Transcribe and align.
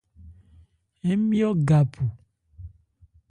Ńmyɔ́ 1.09 1.51
ga 1.67 1.79
phu. 1.91 2.03